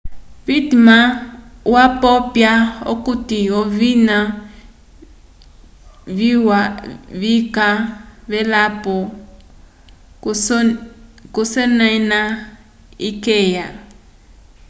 pittman 0.45 1.03
wapopya 1.73 2.51
okuti 2.93 3.39
ovina 3.59 4.17
viwa 6.17 6.59
vika 7.21 7.67
velapo 8.31 8.95
k'osemana 11.33 12.19
ikeya 13.09 13.65